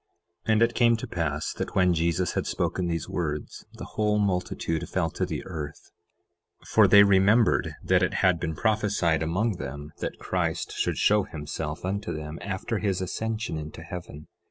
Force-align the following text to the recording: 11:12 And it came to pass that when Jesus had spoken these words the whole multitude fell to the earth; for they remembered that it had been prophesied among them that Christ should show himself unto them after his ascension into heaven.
11:12 0.47 0.51
And 0.51 0.61
it 0.63 0.73
came 0.73 0.97
to 0.97 1.05
pass 1.07 1.53
that 1.53 1.75
when 1.75 1.93
Jesus 1.93 2.31
had 2.31 2.47
spoken 2.47 2.87
these 2.87 3.07
words 3.07 3.67
the 3.73 3.85
whole 3.85 4.17
multitude 4.17 4.89
fell 4.89 5.11
to 5.11 5.27
the 5.27 5.45
earth; 5.45 5.91
for 6.65 6.87
they 6.87 7.03
remembered 7.03 7.75
that 7.83 8.01
it 8.01 8.15
had 8.15 8.39
been 8.39 8.55
prophesied 8.55 9.21
among 9.21 9.57
them 9.57 9.93
that 9.99 10.17
Christ 10.17 10.71
should 10.71 10.97
show 10.97 11.21
himself 11.25 11.85
unto 11.85 12.11
them 12.15 12.39
after 12.41 12.79
his 12.79 12.99
ascension 12.99 13.59
into 13.59 13.83
heaven. 13.83 14.25